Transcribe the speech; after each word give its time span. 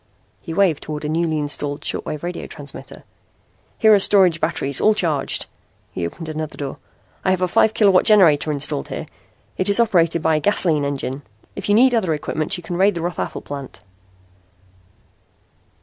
He 0.41 0.51
waved 0.51 0.81
toward 0.81 1.05
a 1.05 1.09
newly 1.09 1.37
installed 1.37 1.85
short 1.85 2.07
wave 2.07 2.23
radio 2.23 2.47
transmitter. 2.47 3.03
"Here 3.77 3.93
are 3.93 3.99
storage 3.99 4.41
batteries, 4.41 4.81
all 4.81 4.95
charged." 4.95 5.45
He 5.91 6.07
opened 6.07 6.27
another 6.27 6.57
door. 6.57 6.77
"I 7.23 7.29
have 7.29 7.43
a 7.43 7.47
five 7.47 7.75
kilowatt 7.75 8.03
generator 8.03 8.51
installed 8.51 8.87
here. 8.87 9.05
It 9.59 9.69
is 9.69 9.79
operated 9.79 10.23
by 10.23 10.37
a 10.37 10.39
gasoline 10.39 10.85
engine. 10.85 11.21
If 11.55 11.69
you 11.69 11.75
need 11.75 11.93
other 11.93 12.15
equipment 12.15 12.57
you 12.57 12.63
can 12.63 12.77
raid 12.77 12.95
the 12.95 13.01
Rothafel 13.01 13.43
plant." 13.43 13.81